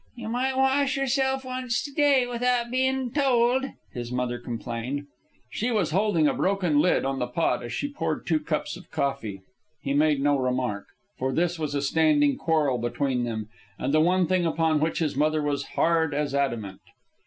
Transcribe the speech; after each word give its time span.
"You 0.15 0.29
might 0.29 0.57
wash 0.57 0.97
yourself 0.97 1.43
wunst 1.45 1.87
a 1.87 1.91
day 1.93 2.25
without 2.25 2.71
bein' 2.71 3.11
told," 3.11 3.65
his 3.93 4.11
mother 4.11 4.39
complained. 4.39 5.05
She 5.51 5.69
was 5.69 5.91
holding 5.91 6.27
a 6.27 6.33
broken 6.33 6.79
lid 6.79 7.05
on 7.05 7.19
the 7.19 7.27
pot 7.27 7.61
as 7.61 7.71
she 7.71 7.87
poured 7.93 8.25
two 8.25 8.39
cups 8.39 8.75
of 8.75 8.89
coffee. 8.89 9.43
He 9.83 9.93
made 9.93 10.19
no 10.19 10.39
remark, 10.39 10.87
for 11.19 11.31
this 11.31 11.59
was 11.59 11.75
a 11.75 11.83
standing 11.83 12.35
quarrel 12.35 12.79
between 12.79 13.25
them, 13.25 13.49
and 13.77 13.93
the 13.93 14.01
one 14.01 14.25
thing 14.25 14.43
upon 14.43 14.79
which 14.79 14.97
his 14.97 15.15
mother 15.15 15.43
was 15.43 15.65
hard 15.77 16.15
as 16.15 16.33
adamant. 16.33 16.81